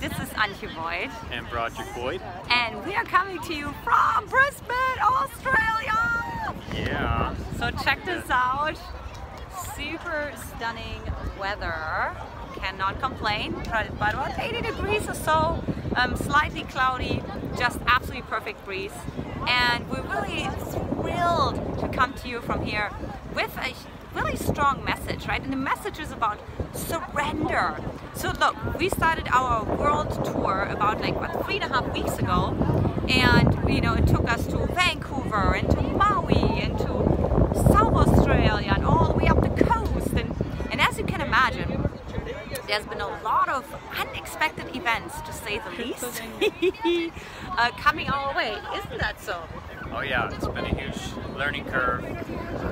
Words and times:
This 0.00 0.12
is 0.12 0.28
Antje 0.30 0.72
Voigt. 0.74 1.10
And 1.30 1.48
Broderick 1.50 1.94
Boyd. 1.94 2.22
And 2.48 2.84
we 2.86 2.94
are 2.94 3.04
coming 3.04 3.38
to 3.42 3.54
you 3.54 3.74
from 3.84 4.26
Brisbane, 4.26 4.98
Australia! 5.00 6.54
Yeah. 6.74 7.34
So 7.58 7.70
check 7.70 8.04
this 8.04 8.24
out. 8.30 8.78
Super 9.76 10.32
stunning 10.48 11.02
weather. 11.38 12.16
Cannot 12.56 13.00
complain. 13.00 13.54
But 13.70 13.90
about 14.14 14.38
80 14.38 14.62
degrees 14.62 15.08
or 15.08 15.14
so. 15.14 15.62
Um, 15.94 16.16
slightly 16.16 16.62
cloudy. 16.62 17.22
Just 17.58 17.78
absolutely 17.86 18.22
perfect 18.22 18.64
breeze. 18.64 18.92
And 19.46 19.88
we're 19.90 20.02
really 20.02 20.48
thrilled 20.70 21.78
to 21.80 21.88
come 21.88 22.14
to 22.14 22.28
you 22.28 22.40
from 22.40 22.64
here 22.64 22.90
with 23.34 23.56
a 23.58 23.74
really 24.18 24.36
strong 24.36 24.84
message, 24.84 25.26
right? 25.26 25.42
And 25.42 25.52
the 25.52 25.56
message 25.56 25.98
is 25.98 26.12
about 26.12 26.40
surrender. 26.72 27.76
So 28.14 28.30
look, 28.38 28.78
we 28.78 28.88
started 28.88 29.26
our 29.30 29.64
world 29.64 30.24
tour 30.24 30.68
about 30.70 31.00
like 31.00 31.18
what 31.18 31.44
three 31.44 31.56
and 31.56 31.64
a 31.64 31.68
half 31.68 31.92
weeks 31.92 32.18
ago, 32.18 32.54
and 33.08 33.72
you 33.72 33.80
know 33.80 33.94
it 33.94 34.06
took 34.06 34.30
us 34.30 34.46
to 34.48 34.66
Vancouver 34.66 35.54
and 35.54 35.70
to 35.70 35.80
Maui 35.82 36.62
and 36.62 36.78
to 36.78 36.84
South 37.72 37.94
Australia 37.94 38.72
and 38.74 38.84
all 38.84 39.08
the 39.08 39.14
way 39.14 39.26
up 39.28 39.40
the 39.40 39.64
coast. 39.64 40.12
And 40.12 40.34
and 40.70 40.80
as 40.80 40.98
you 40.98 41.04
can 41.04 41.20
imagine, 41.20 41.88
there's 42.66 42.86
been 42.86 43.00
a 43.00 43.22
lot 43.22 43.48
of 43.48 43.64
unexpected 43.98 44.74
events, 44.76 45.20
to 45.22 45.32
say 45.32 45.58
the 45.58 45.70
least, 45.82 46.22
uh, 47.58 47.70
coming 47.78 48.08
our 48.08 48.34
way. 48.36 48.56
Isn't 48.76 48.98
that 48.98 49.20
so? 49.20 49.42
Oh 49.94 50.00
yeah, 50.00 50.30
it's 50.32 50.46
been 50.46 50.64
a 50.64 50.74
huge 50.74 50.98
learning 51.36 51.64
curve, 51.66 52.02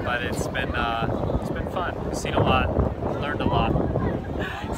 but 0.04 0.22
it's 0.22 0.46
been 0.48 0.74
uh, 0.74 1.38
it's 1.40 1.50
been 1.50 1.70
fun. 1.70 2.02
We've 2.04 2.16
seen 2.16 2.34
a 2.34 2.40
lot, 2.40 3.20
learned 3.20 3.40
a 3.40 3.46
lot. 3.46 3.99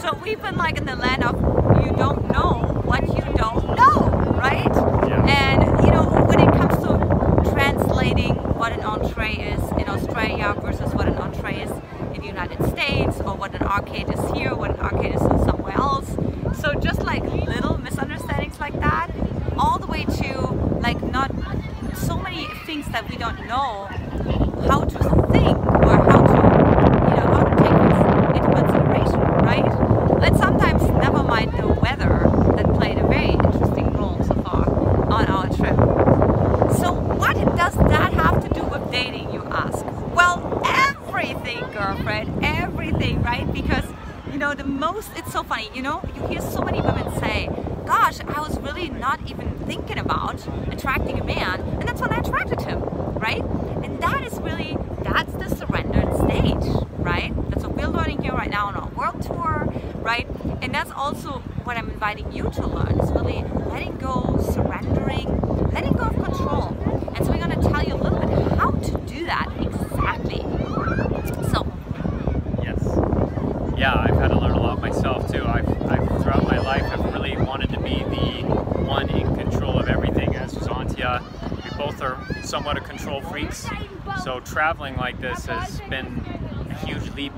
So 0.01 0.19
we've 0.23 0.41
been 0.41 0.57
like 0.57 0.79
in 0.79 0.85
the 0.87 0.97
land 0.97 1.25
of 1.25 1.37
you 1.85 1.93
don't 1.93 2.31
know 2.31 2.83
what 2.85 3.07
you 3.07 3.23
don't 3.37 3.77
know, 3.77 4.35
right? 4.37 4.75
Yeah. 5.09 5.25
And 5.27 5.85
you 5.85 5.91
know 5.93 6.05
when 6.27 6.41
it 6.41 6.53
comes 6.53 6.77
to 6.85 7.51
translating 7.51 8.35
what 8.35 8.73
an 8.73 8.81
entree 8.81 9.35
is 9.35 9.63
in 9.81 9.89
Australia 9.89 10.55
versus 10.61 10.95
what 10.95 11.07
an 11.09 11.17
entree 11.17 11.61
is 11.63 11.71
in 12.15 12.21
the 12.21 12.27
United 12.27 12.63
States, 12.71 13.21
or 13.21 13.35
what 13.35 13.55
an 13.55 13.63
arcade 13.63 14.09
is 14.13 14.21
here, 14.33 14.55
what 14.55 14.71
an 14.71 14.81
arcade 14.81 15.15
is 15.15 15.21
somewhere 15.21 15.75
else. 15.75 16.09
So 16.61 16.75
just 16.75 17.03
like 17.03 17.23
little 17.25 17.79
misunderstandings 17.79 18.59
like 18.61 18.79
that, 18.81 19.11
all 19.57 19.79
the 19.79 19.87
way 19.87 20.05
to 20.05 20.51
like 20.81 21.03
not 21.03 21.31
so 21.97 22.19
many 22.19 22.47
things 22.67 22.87
that 22.89 23.09
we 23.09 23.17
don't 23.17 23.47
know 23.47 23.87
how 24.69 24.81
to 24.85 24.99
think 25.33 25.59
or 25.59 25.97
how 26.11 26.21
to, 26.23 26.37
you 27.11 27.17
know, 27.17 27.27
how 27.35 27.45
to 27.45 27.57
take 27.57 27.79
this 27.89 28.01
into 28.37 28.51
consideration, 28.55 29.21
right? 29.43 30.21
Let's 30.21 30.39
sometimes 30.39 30.83
never 30.83 31.23
mind 31.23 31.53
the 31.53 31.69
weather 31.69 32.29
that 32.57 32.67
played 32.75 32.99
a 32.99 33.07
very 33.07 33.31
interesting 33.31 33.93
role 33.95 34.23
so 34.23 34.35
far 34.35 34.65
on 35.13 35.27
our 35.27 35.47
trip. 35.49 35.77
So 36.81 36.93
what 36.93 37.35
does 37.57 37.75
that 37.75 38.13
have 38.15 38.43
to 38.43 38.49
do 38.49 38.65
with 38.65 38.91
dating, 38.91 39.33
you 39.33 39.43
ask? 39.45 39.85
Well, 40.15 40.63
everything, 40.65 41.61
girlfriend, 41.73 42.45
everything, 42.45 43.23
right? 43.23 43.51
Because 43.53 43.85
you 44.33 44.39
know, 44.39 44.55
the 44.55 44.65
most, 44.65 45.11
it's 45.15 45.31
so 45.31 45.43
funny, 45.43 45.69
you 45.75 45.83
know, 45.83 46.03
you 46.15 46.27
hear 46.27 46.41
so 46.41 46.63
many 46.63 46.81
women 46.81 47.13
say, 47.21 47.51
gosh, 47.85 48.19
I 48.21 48.41
was 48.41 48.59
really 48.61 48.89
not 48.89 49.21
even 49.31 49.51
thinking 49.67 49.99
about 49.99 50.41
attracting 50.73 51.21
a 51.21 51.25
man, 51.25 51.61
and 51.61 51.87
that's 51.87 52.01
when 52.01 52.11
I 52.11 52.17
attracted 52.17 52.63
him, 52.63 52.81
right? 53.19 53.45
And 53.85 54.01
that 54.03 54.25
is 54.25 54.41
really, 54.41 54.79
that's 55.03 55.35
the 55.35 55.55
surrendered 55.55 56.17
stage, 56.17 56.65
right? 56.97 57.35
That's 57.51 57.65
what 57.65 57.77
we're 57.77 57.89
learning 57.89 58.23
here 58.23 58.33
right 58.33 58.49
now 58.49 58.69
on 58.69 58.75
our 58.75 58.89
world 58.89 59.21
tour, 59.21 59.69
right? 59.97 60.27
And 60.63 60.75
that's 60.75 60.91
also 60.91 61.43
what 61.65 61.77
I'm 61.77 61.91
inviting 61.91 62.33
you 62.33 62.45
to 62.45 62.67
learn, 62.67 63.01
is 63.01 63.13
really 63.13 63.45
letting 63.69 63.99
go, 63.99 64.39
surrendering, 65.03 65.71
letting 65.73 65.93
go 65.93 66.05
of 66.05 66.15
control. 66.15 66.77
And 67.15 67.25
so 67.25 67.33
we're 67.33 67.39
gonna 67.39 67.61
tell 67.63 67.83
you 67.83 67.95
a 67.95 67.97
little 67.97 68.19
bit 68.19 68.59
how 68.59 68.71
to 68.71 68.99
do 69.07 69.27
that 69.27 69.49
exactly. 69.61 70.41
So, 71.51 71.67
Yes. 72.63 73.79
Yeah, 73.79 73.95
I've 73.95 74.17
had 74.17 74.29
to 74.29 74.39
learn 74.39 74.53
a 74.53 74.61
lot 74.61 74.81
myself 74.81 75.31
too. 75.31 75.45
I've, 75.45 75.69
I've 75.91 76.09
throughout 76.23 76.45
my 76.45 76.59
life, 76.59 76.83
I've 76.85 77.05
really 77.13 77.37
wanted 77.37 77.71
to 77.71 77.81
be 77.81 77.99
the 78.05 78.43
one 78.85 79.09
in 79.11 79.35
control 79.37 79.79
of 79.79 79.89
everything. 79.89 80.35
As 80.37 80.55
Antje, 80.55 81.23
we 81.51 81.77
both 81.77 82.01
are 82.03 82.19
somewhat 82.45 82.77
of 82.77 82.85
control 82.85 83.21
freaks. 83.23 83.69
So 84.23 84.41
traveling 84.41 84.97
like 84.97 85.21
this 85.21 85.47
has 85.47 85.81
been 85.89 86.25
a 86.71 86.75
huge 86.87 87.09
leap 87.15 87.33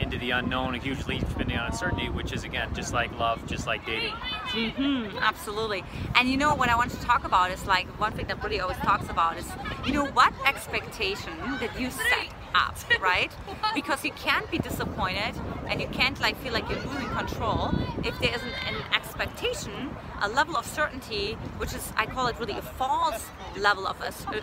into 0.00 0.18
the 0.18 0.30
unknown, 0.30 0.74
a 0.74 0.78
huge 0.78 1.06
leap 1.06 1.22
into 1.22 1.44
the 1.44 1.54
uncertainty, 1.54 2.08
which 2.08 2.32
is 2.32 2.44
again 2.44 2.74
just 2.74 2.92
like 2.92 3.16
love, 3.18 3.46
just 3.46 3.66
like 3.66 3.84
dating. 3.86 4.14
Mm-hmm, 4.52 5.18
absolutely. 5.18 5.84
And 6.14 6.28
you 6.28 6.36
know 6.36 6.54
what 6.54 6.68
I 6.68 6.76
want 6.76 6.90
to 6.92 7.00
talk 7.00 7.24
about 7.24 7.50
is 7.50 7.66
like 7.66 7.86
one 8.00 8.12
thing 8.12 8.26
that 8.26 8.40
Brittany 8.40 8.60
always 8.60 8.78
talks 8.78 9.08
about 9.08 9.36
is 9.38 9.46
you 9.86 9.92
know 9.92 10.06
what 10.06 10.32
expectation 10.46 11.32
that 11.60 11.78
you 11.78 11.90
set 11.90 12.28
up, 12.54 12.76
right? 13.00 13.30
Because 13.74 14.04
you 14.04 14.10
can't 14.12 14.50
be 14.50 14.58
disappointed 14.58 15.34
and 15.68 15.80
you 15.80 15.86
can't 15.88 16.20
like 16.20 16.36
feel 16.42 16.52
like 16.52 16.68
you're 16.68 16.80
losing 16.80 17.08
control 17.10 17.70
if 18.02 18.18
there 18.18 18.34
isn't 18.34 18.66
an 18.66 18.74
expectation, 18.92 19.94
a 20.22 20.28
level 20.28 20.56
of 20.56 20.66
certainty, 20.66 21.34
which 21.58 21.72
is 21.72 21.92
I 21.96 22.06
call 22.06 22.26
it 22.26 22.38
really 22.40 22.58
a 22.58 22.62
false 22.62 23.26
level 23.56 23.86
of, 23.86 23.96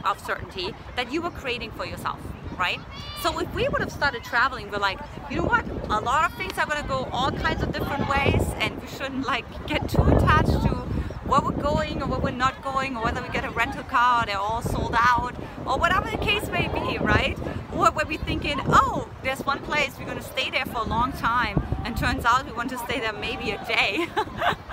of 0.06 0.20
certainty 0.26 0.74
that 0.96 1.12
you 1.12 1.22
were 1.22 1.32
creating 1.32 1.72
for 1.72 1.86
yourself 1.86 2.20
right? 2.58 2.80
So 3.22 3.40
if 3.40 3.54
we 3.54 3.68
would 3.68 3.82
have 3.82 3.92
started 3.92 4.24
traveling, 4.24 4.72
we're 4.72 4.80
like, 4.80 5.00
you 5.30 5.38
know 5.38 5.44
what? 5.44 5.66
A 5.90 6.00
lot 6.00 6.30
of 6.30 6.38
things 6.38 6.58
are 6.58 6.66
gonna 6.66 6.88
go 6.88 7.08
all 7.12 7.32
kinds 7.32 7.64
of 7.64 7.72
different 7.72 8.10
ways, 8.10 8.44
and 8.60 8.82
we 8.82 8.88
shouldn't 8.88 9.26
like 9.26 9.46
get 9.68 9.90
too 9.90 10.04
attached 10.04 10.52
to 10.52 10.88
where 11.28 11.42
we're 11.42 11.52
going 11.52 12.02
or 12.02 12.08
where 12.08 12.20
we're 12.20 12.32
not 12.32 12.62
going, 12.64 12.96
or 12.96 13.04
whether 13.04 13.22
we 13.22 13.30
get 13.30 13.44
a 13.44 13.50
rental 13.52 13.84
car, 13.84 14.26
they're 14.26 14.38
all 14.38 14.62
sold 14.62 14.96
out, 14.98 15.36
or 15.66 15.78
whatever 15.78 16.10
the 16.10 16.18
case 16.18 16.48
may 16.50 16.68
be, 16.68 16.98
right? 17.00 17.38
Or 17.74 17.92
where 17.92 18.06
we're 18.06 18.18
thinking, 18.18 18.60
oh, 18.68 19.10
there's 19.24 19.46
one 19.46 19.60
place 19.60 19.92
we're 20.00 20.06
gonna 20.06 20.22
stay 20.22 20.50
there 20.50 20.66
for 20.66 20.78
a 20.80 20.88
long 20.88 21.12
time, 21.14 21.62
and 21.84 21.98
turns 21.98 22.26
out 22.26 22.46
we 22.46 22.54
want 22.54 22.70
to 22.70 22.78
stay 22.78 23.00
there 23.00 23.14
maybe 23.14 23.52
a 23.52 23.64
day. 23.66 24.08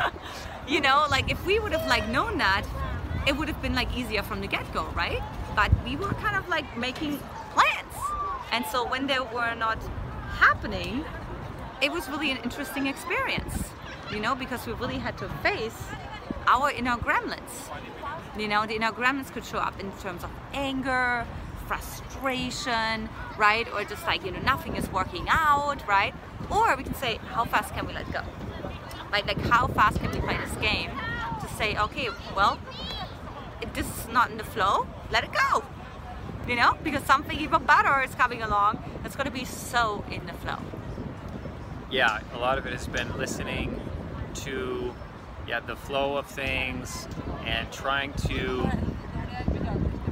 you 0.69 0.81
know, 0.81 1.07
like 1.11 1.31
if 1.31 1.45
we 1.45 1.59
would 1.59 1.73
have 1.73 1.87
like 1.89 2.09
known 2.09 2.39
that, 2.39 2.65
it 3.27 3.37
would 3.37 3.49
have 3.49 3.61
been 3.63 3.75
like 3.75 3.95
easier 3.97 4.23
from 4.23 4.41
the 4.41 4.47
get-go, 4.47 4.85
right? 4.95 5.23
But 5.57 5.71
we 5.85 5.97
were 5.97 6.13
kind 6.15 6.37
of 6.37 6.49
like 6.49 6.77
making. 6.77 7.21
And 8.55 8.65
so 8.67 8.87
when 8.89 9.09
they 9.09 9.19
were 9.19 9.53
not 9.57 9.83
happening, 10.39 11.05
it 11.83 11.91
was 11.91 12.09
really 12.09 12.31
an 12.31 12.37
interesting 12.45 12.87
experience, 12.87 13.65
you 14.13 14.21
know, 14.21 14.37
because 14.37 14.65
we 14.65 14.75
really 14.75 14.99
had 14.99 15.19
to 15.19 15.29
face 15.43 15.77
our 16.47 16.71
inner 16.71 16.97
gremlins. 16.97 17.55
You 18.39 18.47
know, 18.47 18.65
the 18.65 18.77
inner 18.77 18.93
gremlins 18.93 19.33
could 19.33 19.45
show 19.45 19.59
up 19.59 19.81
in 19.81 19.91
terms 19.99 20.23
of 20.23 20.31
anger, 20.53 21.27
frustration, 21.67 23.09
right? 23.37 23.67
Or 23.75 23.83
just 23.83 24.07
like, 24.07 24.25
you 24.25 24.31
know, 24.31 24.39
nothing 24.43 24.77
is 24.77 24.89
working 24.93 25.27
out, 25.29 25.85
right? 25.89 26.15
Or 26.49 26.77
we 26.77 26.85
can 26.85 26.95
say, 26.95 27.19
how 27.33 27.47
fast 27.47 27.75
can 27.75 27.89
we 27.89 27.93
let 27.93 28.07
go? 28.13 28.23
Right? 29.11 29.27
Like, 29.27 29.41
how 29.41 29.67
fast 29.67 29.99
can 29.99 30.13
we 30.13 30.21
play 30.21 30.37
this 30.37 30.55
game 30.63 30.93
to 31.41 31.49
say, 31.59 31.77
okay, 31.77 32.09
well, 32.37 32.61
if 33.61 33.75
this 33.75 33.87
is 33.99 34.07
not 34.13 34.31
in 34.31 34.37
the 34.37 34.45
flow, 34.45 34.87
let 35.11 35.25
it 35.25 35.33
go. 35.33 35.65
You 36.47 36.57
know, 36.57 36.77
because 36.85 37.03
something 37.05 37.39
even 37.39 37.65
better 37.65 38.03
is 38.03 38.15
coming 38.15 38.43
along 38.43 38.83
that's 39.03 39.17
going 39.17 39.27
to 39.27 39.33
be 39.33 39.45
so 39.45 40.05
in 40.11 40.27
the 40.27 40.33
flow. 40.35 40.59
Yeah, 41.91 42.21
a 42.35 42.39
lot 42.39 42.59
of 42.59 42.67
it 42.67 42.73
has 42.73 42.87
been 42.87 43.17
listening 43.17 43.81
to 44.35 44.95
yeah 45.47 45.61
the 45.61 45.77
flow 45.77 46.17
of 46.17 46.27
things 46.27 47.07
and 47.45 47.71
trying 47.71 48.13
to 48.15 48.71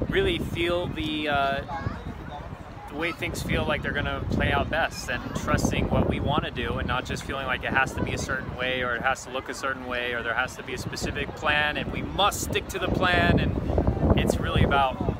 really 0.09 0.37
feel 0.37 0.87
the 0.87 1.27
uh, 1.29 1.61
the 2.89 2.95
way 2.95 3.11
things 3.11 3.41
feel 3.41 3.65
like 3.65 3.81
they're 3.81 3.91
going 3.91 4.05
to 4.05 4.23
play 4.31 4.51
out 4.51 4.69
best 4.69 5.09
and 5.09 5.21
trusting 5.37 5.89
what 5.89 6.07
we 6.07 6.19
want 6.19 6.45
to 6.45 6.51
do 6.51 6.77
and 6.77 6.87
not 6.87 7.05
just 7.05 7.23
feeling 7.23 7.47
like 7.47 7.63
it 7.63 7.71
has 7.71 7.93
to 7.93 8.03
be 8.03 8.13
a 8.13 8.17
certain 8.17 8.55
way 8.55 8.83
or 8.83 8.95
it 8.95 9.01
has 9.01 9.25
to 9.25 9.31
look 9.31 9.49
a 9.49 9.53
certain 9.53 9.87
way 9.87 10.13
or 10.13 10.21
there 10.21 10.35
has 10.35 10.55
to 10.55 10.63
be 10.63 10.73
a 10.73 10.77
specific 10.77 11.27
plan 11.35 11.75
and 11.77 11.91
we 11.91 12.03
must 12.03 12.41
stick 12.41 12.67
to 12.67 12.77
the 12.77 12.87
plan 12.87 13.39
and 13.39 14.19
it's 14.19 14.37
really 14.37 14.63
about 14.63 15.12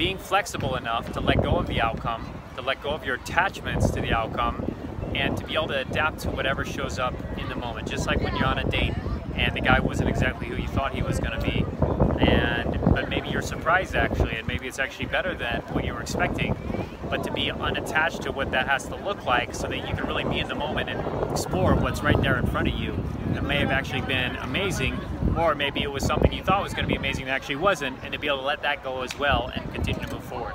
being 0.00 0.16
flexible 0.16 0.76
enough 0.76 1.12
to 1.12 1.20
let 1.20 1.42
go 1.42 1.56
of 1.56 1.66
the 1.66 1.78
outcome 1.78 2.32
to 2.56 2.62
let 2.62 2.82
go 2.82 2.88
of 2.88 3.04
your 3.04 3.16
attachments 3.16 3.90
to 3.90 4.00
the 4.00 4.10
outcome 4.10 4.74
and 5.14 5.36
to 5.36 5.44
be 5.44 5.52
able 5.52 5.66
to 5.66 5.78
adapt 5.78 6.20
to 6.20 6.30
whatever 6.30 6.64
shows 6.64 6.98
up 6.98 7.12
in 7.36 7.46
the 7.50 7.54
moment 7.54 7.86
just 7.86 8.06
like 8.06 8.18
when 8.22 8.34
you're 8.34 8.46
on 8.46 8.58
a 8.58 8.64
date 8.70 8.94
and 9.34 9.54
the 9.54 9.60
guy 9.60 9.78
wasn't 9.78 10.08
exactly 10.08 10.46
who 10.46 10.56
you 10.56 10.68
thought 10.68 10.94
he 10.94 11.02
was 11.02 11.18
going 11.18 11.38
to 11.38 11.44
be. 11.44 11.64
And 12.24 12.80
but 12.94 13.08
maybe 13.08 13.28
you're 13.28 13.42
surprised 13.42 13.94
actually 13.94 14.36
and 14.36 14.46
maybe 14.46 14.66
it's 14.66 14.78
actually 14.78 15.06
better 15.06 15.34
than 15.34 15.60
what 15.72 15.84
you 15.84 15.92
were 15.92 16.00
expecting. 16.00 16.56
But 17.08 17.24
to 17.24 17.32
be 17.32 17.50
unattached 17.50 18.22
to 18.22 18.32
what 18.32 18.52
that 18.52 18.68
has 18.68 18.84
to 18.86 18.96
look 18.96 19.26
like 19.26 19.54
so 19.54 19.68
that 19.68 19.76
you 19.76 19.94
can 19.94 20.06
really 20.06 20.24
be 20.24 20.38
in 20.38 20.48
the 20.48 20.54
moment 20.54 20.88
and 20.88 21.30
explore 21.30 21.74
what's 21.74 22.02
right 22.02 22.20
there 22.22 22.38
in 22.38 22.46
front 22.46 22.68
of 22.68 22.74
you 22.74 22.96
that 23.32 23.44
may 23.44 23.58
have 23.58 23.70
actually 23.70 24.02
been 24.02 24.36
amazing 24.36 24.98
or 25.36 25.54
maybe 25.54 25.82
it 25.82 25.90
was 25.90 26.04
something 26.04 26.32
you 26.32 26.42
thought 26.42 26.62
was 26.62 26.74
going 26.74 26.84
to 26.84 26.88
be 26.88 26.96
amazing 26.96 27.26
that 27.26 27.32
actually 27.32 27.56
wasn't 27.56 27.96
and 28.02 28.12
to 28.12 28.18
be 28.18 28.26
able 28.26 28.38
to 28.38 28.44
let 28.44 28.62
that 28.62 28.82
go 28.82 29.02
as 29.02 29.16
well 29.18 29.50
and 29.54 29.72
continue 29.72 30.04
to 30.06 30.12
move 30.14 30.24
forward 30.24 30.54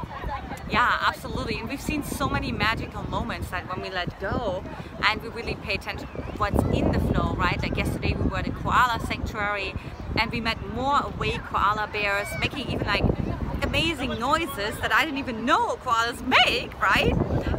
Yeah, 0.69 0.97
absolutely. 1.07 1.59
And 1.59 1.69
we've 1.69 1.81
seen 1.81 2.03
so 2.03 2.27
many 2.27 2.51
magical 2.51 3.03
moments 3.03 3.49
that 3.51 3.69
when 3.69 3.81
we 3.81 3.89
let 3.89 4.19
go 4.19 4.63
and 5.07 5.21
we 5.21 5.29
really 5.29 5.55
pay 5.55 5.75
attention 5.75 6.07
to 6.07 6.13
what's 6.37 6.61
in 6.75 6.91
the 6.91 6.99
flow, 6.99 7.33
right? 7.35 7.61
Like 7.61 7.77
yesterday 7.77 8.13
we 8.13 8.23
were 8.29 8.37
at 8.37 8.47
a 8.47 8.51
koala 8.51 8.99
sanctuary 9.05 9.75
and 10.19 10.31
we 10.31 10.41
met 10.41 10.57
more 10.73 10.99
awake 11.01 11.41
koala 11.51 11.87
bears 11.91 12.27
making 12.39 12.69
even 12.71 12.87
like 12.87 13.03
amazing 13.61 14.19
noises 14.19 14.77
that 14.79 14.91
I 14.91 15.05
didn't 15.05 15.19
even 15.19 15.45
know 15.45 15.77
koalas 15.77 16.25
make, 16.27 16.79
right? 16.81 17.13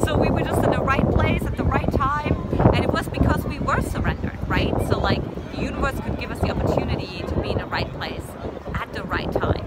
So 0.04 0.16
we 0.18 0.28
were 0.28 0.42
just 0.42 0.62
in 0.64 0.70
the 0.72 0.82
right 0.82 1.08
place 1.10 1.42
at 1.42 1.56
the 1.56 1.64
right 1.64 1.90
time 1.92 2.34
and 2.74 2.84
it 2.84 2.90
was 2.90 3.08
because 3.08 3.44
we 3.44 3.58
were 3.60 3.80
surrendered, 3.82 4.38
right? 4.48 4.74
So 4.88 4.98
like 4.98 5.22
the 5.56 5.62
universe 5.62 5.98
could 6.00 6.18
give 6.18 6.30
us 6.30 6.38
the 6.40 6.50
opportunity 6.50 7.22
to 7.26 7.40
be 7.40 7.50
in 7.50 7.58
the 7.58 7.66
right 7.66 7.90
place 7.94 8.22
at 8.74 8.92
the 8.92 9.02
right 9.04 9.30
time. 9.32 9.64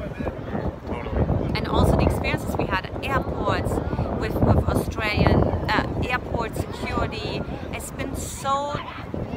Totally. 0.87 1.53
And 1.55 1.67
also 1.67 1.95
the 1.95 2.03
experiences 2.03 2.55
we 2.55 2.65
had 2.65 2.85
at 2.85 3.03
airports 3.03 3.71
with, 4.19 4.35
with 4.35 4.57
Australian 4.69 5.43
uh, 5.69 6.01
airport 6.07 6.55
security, 6.55 7.41
it's 7.73 7.91
been 7.91 8.15
so 8.15 8.79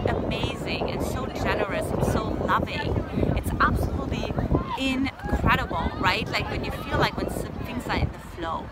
amazing 0.07 0.91
and 0.91 1.03
so 1.03 1.27
generous 1.27 1.87
and 1.91 2.05
so 2.07 2.25
loving. 2.45 3.03
It's 3.37 3.51
absolutely 3.61 4.33
incredible, 4.79 5.91
right? 6.01 6.29
Like 6.29 6.51
when 6.51 6.65
you 6.65 6.71
feel 6.71 6.99
like 6.99 7.17
when 7.17 7.27
things 7.27 7.87
are 7.87 7.97
in 7.97 8.11
the 8.13 8.19
flow. 8.37 8.67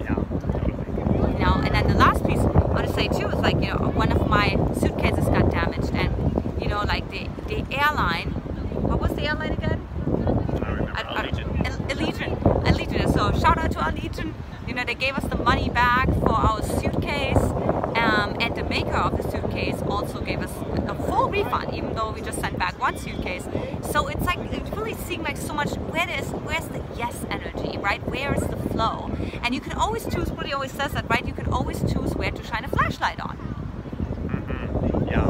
Yeah. 0.00 0.16
You 1.32 1.38
know, 1.44 1.60
and 1.64 1.74
then 1.74 1.88
the 1.88 1.94
last 1.94 2.24
piece 2.24 2.40
I 2.40 2.46
want 2.46 2.86
to 2.86 2.92
say 2.94 3.08
too 3.08 3.28
is 3.28 3.40
like, 3.40 3.56
you 3.56 3.68
know, 3.68 3.92
one 3.94 4.12
of 4.12 4.26
my 4.28 4.56
suitcases 4.78 5.26
got 5.26 5.50
damaged 5.50 5.92
and, 5.92 6.27
you 6.68 6.74
know, 6.74 6.82
like 6.82 7.08
the, 7.10 7.26
the 7.46 7.64
airline, 7.74 8.28
what 8.88 9.00
was 9.00 9.14
the 9.14 9.22
airline 9.22 9.52
again? 9.52 9.80
I 10.94 11.02
don't 11.02 11.16
remember. 11.16 11.64
Al- 11.64 11.78
Allegiant. 11.88 11.88
Allegiant. 11.88 12.42
Allegiant. 12.64 13.12
So 13.14 13.38
shout 13.40 13.56
out 13.56 13.70
to 13.72 13.78
Allegiant. 13.78 14.34
You 14.66 14.74
know, 14.74 14.84
they 14.84 14.94
gave 14.94 15.14
us 15.16 15.24
the 15.24 15.36
money 15.36 15.70
back 15.70 16.08
for 16.20 16.32
our 16.32 16.62
suitcase, 16.62 17.38
um, 17.38 18.36
and 18.38 18.54
the 18.54 18.64
maker 18.64 18.96
of 18.96 19.16
the 19.16 19.22
suitcase 19.30 19.80
also 19.88 20.20
gave 20.20 20.40
us 20.42 20.50
a 20.88 20.94
full 20.94 21.30
refund, 21.30 21.72
even 21.74 21.94
though 21.94 22.10
we 22.10 22.20
just 22.20 22.38
sent 22.38 22.58
back 22.58 22.78
one 22.78 22.98
suitcase. 22.98 23.44
So 23.90 24.08
it's 24.08 24.24
like 24.26 24.38
it 24.52 24.62
really 24.76 24.92
seemed 24.94 25.24
like 25.24 25.38
so 25.38 25.54
much. 25.54 25.70
Where 25.70 26.08
is 26.10 26.26
where's 26.44 26.66
the 26.66 26.82
yes 26.98 27.24
energy, 27.30 27.78
right? 27.78 28.06
Where 28.08 28.34
is 28.34 28.42
the 28.46 28.56
flow? 28.56 29.10
And 29.42 29.54
you 29.54 29.62
can 29.62 29.72
always 29.72 30.04
choose. 30.04 30.30
Woody 30.30 30.52
always 30.52 30.72
says 30.72 30.92
that, 30.92 31.08
right? 31.08 31.26
You 31.26 31.32
can 31.32 31.46
always 31.50 31.80
choose 31.90 32.14
where 32.14 32.30
to 32.30 32.44
shine 32.44 32.64
a 32.64 32.68
flashlight 32.68 33.20
on. 33.20 33.36
hmm 34.28 35.08
Yeah. 35.08 35.24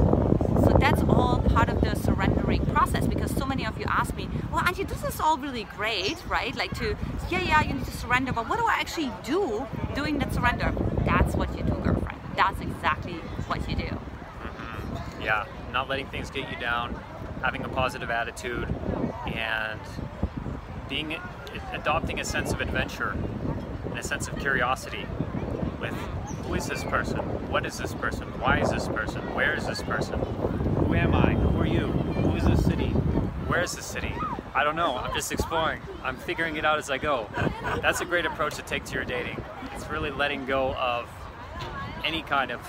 So 0.65 0.77
that's 0.81 1.03
all 1.19 1.41
part 1.41 1.69
of 1.69 1.81
the 1.81 1.95
surrendering 1.97 2.65
process 2.67 3.07
because 3.07 3.35
so 3.35 3.45
many 3.45 3.67
of 3.67 3.79
you 3.79 3.85
ask 3.89 4.15
me, 4.15 4.29
well, 4.53 4.63
Antje, 4.63 4.89
this 4.89 5.05
is 5.05 5.21
all 5.21 5.37
really 5.37 5.65
great, 5.77 6.17
right? 6.29 6.55
Like 6.55 6.73
to, 6.79 6.97
yeah, 7.29 7.43
yeah, 7.43 7.63
you 7.63 7.75
need 7.75 7.85
to 7.85 7.97
surrender, 7.97 8.33
but 8.33 8.49
what 8.49 8.59
do 8.59 8.65
I 8.65 8.77
actually 8.79 9.11
do 9.25 9.67
doing 9.95 10.19
that 10.21 10.33
surrender? 10.33 10.73
That's 11.05 11.35
what 11.35 11.57
you 11.57 11.65
do, 11.65 11.75
girlfriend. 11.75 12.21
That's 12.37 12.61
exactly 12.61 13.15
what 13.49 13.69
you 13.69 13.77
do. 13.77 13.83
Mm-hmm. 13.83 15.23
Yeah, 15.23 15.47
not 15.73 15.89
letting 15.89 16.07
things 16.07 16.31
get 16.31 16.51
you 16.51 16.57
down, 16.59 16.95
having 17.43 17.65
a 17.65 17.69
positive 17.69 18.11
attitude, 18.11 18.69
and 19.27 19.81
being 20.89 21.17
adopting 21.73 22.21
a 22.21 22.25
sense 22.25 22.53
of 22.53 22.61
adventure 22.61 23.17
and 23.91 23.99
a 23.99 24.03
sense 24.03 24.29
of 24.29 24.39
curiosity 24.39 25.07
with 25.81 25.95
who 26.45 26.55
is 26.55 26.67
this 26.67 26.83
person? 26.85 27.19
What 27.51 27.67
is 27.67 27.77
this 27.77 27.93
person? 27.95 28.27
Why 28.41 28.61
is 28.61 28.71
this 28.71 28.89
person? 28.89 29.21
Where 29.35 29.55
is 29.55 29.67
this 29.67 29.83
person? 29.83 30.19
Who 30.89 30.95
am 30.95 31.15
I? 31.15 31.35
Who 31.35 31.61
are 31.61 31.67
you? 31.67 31.89
Who 31.89 32.35
is 32.35 32.45
this 32.45 32.65
city? 32.65 32.89
Where 33.47 33.61
is 33.61 33.77
this 33.77 33.85
city? 33.85 34.15
I 34.55 34.65
don't 34.65 34.75
know. 34.75 34.97
I'm 34.97 35.15
just 35.15 35.31
exploring. 35.31 35.83
I'm 36.03 36.17
figuring 36.17 36.57
it 36.57 36.65
out 36.65 36.79
as 36.79 36.89
I 36.89 36.97
go. 36.97 37.29
That's 37.83 38.01
a 38.01 38.07
great 38.07 38.25
approach 38.25 38.55
to 38.55 38.63
take 38.63 38.87
to 38.87 38.95
your 38.95 39.05
dating. 39.05 39.39
It's 39.75 39.87
really 39.91 40.11
letting 40.11 40.47
go 40.47 40.73
of 40.77 41.07
any 42.05 42.23
kind 42.23 42.51
of 42.51 42.61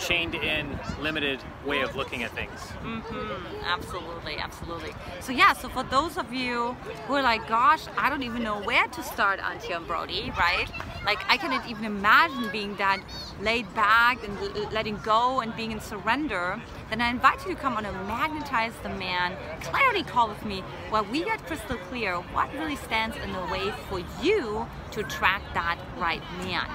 chained 0.00 0.34
in, 0.34 0.78
limited 1.00 1.40
way 1.64 1.80
of 1.80 1.96
looking 1.96 2.22
at 2.22 2.30
things. 2.32 2.60
Mm-hmm. 2.82 3.64
Absolutely, 3.64 4.36
absolutely. 4.38 4.92
So 5.20 5.32
yeah, 5.32 5.52
so 5.52 5.68
for 5.68 5.82
those 5.84 6.16
of 6.16 6.32
you 6.32 6.76
who 7.06 7.14
are 7.14 7.22
like, 7.22 7.46
gosh, 7.48 7.84
I 7.96 8.10
don't 8.10 8.22
even 8.22 8.42
know 8.42 8.60
where 8.62 8.86
to 8.86 9.02
start 9.02 9.40
Antje 9.40 9.76
and 9.76 9.86
Brody, 9.86 10.32
right? 10.38 10.68
Like 11.04 11.18
I 11.28 11.36
cannot 11.36 11.68
even 11.68 11.84
imagine 11.84 12.50
being 12.52 12.76
that 12.76 13.00
laid 13.40 13.72
back 13.74 14.18
and 14.24 14.38
letting 14.72 14.96
go 14.98 15.40
and 15.40 15.54
being 15.56 15.72
in 15.72 15.80
surrender, 15.80 16.60
then 16.90 17.00
I 17.00 17.10
invite 17.10 17.46
you 17.46 17.54
to 17.54 17.60
come 17.60 17.76
on 17.76 17.86
a 17.86 17.92
Magnetize 17.92 18.74
the 18.82 18.88
Man 18.90 19.36
clarity 19.62 20.02
call 20.02 20.28
with 20.28 20.44
me 20.44 20.62
where 20.90 21.02
we 21.02 21.24
get 21.24 21.46
crystal 21.46 21.76
clear 21.88 22.16
what 22.16 22.52
really 22.54 22.76
stands 22.76 23.16
in 23.16 23.32
the 23.32 23.40
way 23.52 23.72
for 23.88 24.02
you 24.22 24.66
to 24.92 25.00
attract 25.00 25.54
that 25.54 25.78
right 25.98 26.22
man. 26.42 26.68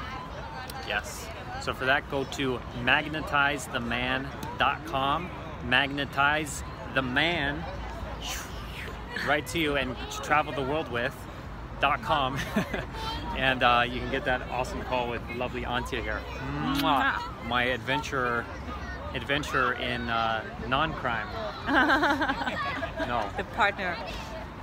Yes. 0.87 1.27
So 1.61 1.73
for 1.73 1.85
that, 1.85 2.09
go 2.11 2.23
to 2.25 2.59
magnetizetheman.com. 2.83 5.29
Magnetize 5.67 6.63
the 6.93 7.01
man 7.01 7.63
right 9.27 9.45
to 9.47 9.57
you 9.59 9.75
and 9.77 9.95
travel 10.23 10.53
the 10.53 10.61
world 10.61 10.91
with. 10.91 11.15
Dot 11.81 12.01
com 12.01 12.37
and 13.37 13.61
uh, 13.61 13.83
you 13.85 13.99
can 13.99 14.09
get 14.09 14.23
that 14.23 14.41
awesome 14.49 14.81
call 14.83 15.09
with 15.09 15.21
lovely 15.35 15.63
Antje 15.63 16.01
here. 16.01 16.21
Mwah. 16.53 17.19
My 17.47 17.63
adventure, 17.63 18.45
adventure 19.13 19.73
in 19.73 20.07
uh, 20.09 20.41
non-crime. 20.69 21.27
no, 23.07 23.27
The 23.35 23.43
partner. 23.55 23.97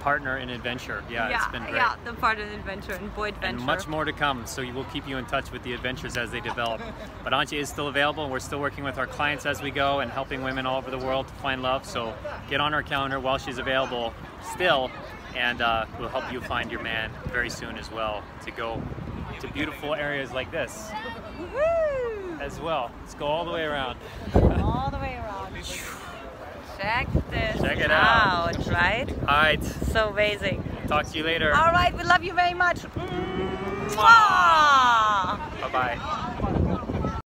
Partner 0.02 0.38
in 0.38 0.50
adventure. 0.50 1.04
Yeah, 1.08 1.28
it's 1.28 1.46
been 1.52 1.62
great. 1.62 1.76
yeah, 1.76 1.94
the 2.04 2.12
partner 2.14 2.42
in 2.42 2.52
adventure 2.58 2.94
and 2.94 3.14
boy 3.14 3.28
adventure. 3.28 3.56
and 3.56 3.64
much 3.64 3.86
more 3.86 4.04
to 4.04 4.12
come. 4.12 4.44
So 4.46 4.60
we 4.62 4.72
will 4.72 4.82
keep 4.86 5.06
you 5.06 5.16
in 5.16 5.26
touch 5.26 5.52
with 5.52 5.62
the 5.62 5.74
adventures 5.74 6.16
as 6.16 6.32
they 6.32 6.40
develop. 6.40 6.80
But 7.24 7.32
Antje 7.32 7.56
is 7.56 7.68
still 7.68 7.86
available. 7.86 8.28
We're 8.28 8.40
still 8.40 8.58
working 8.58 8.82
with 8.82 8.98
our 8.98 9.06
clients 9.06 9.46
as 9.46 9.62
we 9.62 9.70
go 9.70 10.00
and 10.00 10.10
helping 10.10 10.42
women 10.42 10.66
all 10.66 10.78
over 10.78 10.90
the 10.90 10.98
world 10.98 11.28
to 11.28 11.34
find 11.34 11.62
love. 11.62 11.86
So 11.86 12.14
get 12.50 12.60
on 12.60 12.74
our 12.74 12.82
calendar 12.82 13.20
while 13.20 13.38
she's 13.38 13.58
available 13.58 14.12
still, 14.54 14.90
and 15.36 15.62
uh, 15.62 15.86
we'll 16.00 16.08
help 16.08 16.32
you 16.32 16.40
find 16.40 16.72
your 16.72 16.82
man 16.82 17.12
very 17.28 17.48
soon 17.48 17.76
as 17.78 17.88
well 17.92 18.24
to 18.44 18.50
go 18.50 18.82
to 19.38 19.46
beautiful 19.48 19.94
areas 19.94 20.32
like 20.32 20.50
this 20.50 20.90
as 22.40 22.58
well. 22.58 22.90
Let's 23.02 23.14
go 23.14 23.26
all 23.26 23.44
the 23.44 23.52
way 23.52 23.62
around. 23.62 23.98
all 24.34 24.90
the 24.90 24.98
way 24.98 25.14
around. 25.14 25.54
Check 26.78 27.08
this 27.30 27.60
Check 27.60 27.78
it 27.78 27.90
out. 27.90 28.56
right? 28.68 29.06
All 29.20 29.26
right, 29.26 29.62
So 29.64 30.08
amazing. 30.10 30.62
talk 30.88 31.06
to 31.06 31.18
you 31.18 31.24
later. 31.24 31.54
All 31.54 31.72
right, 31.72 31.94
we 31.96 32.02
love 32.04 32.22
you 32.24 32.32
very 32.34 32.54
much. 32.54 32.78
Mwah! 33.92 35.38
Bye 35.60 35.68
bye. 35.72 36.28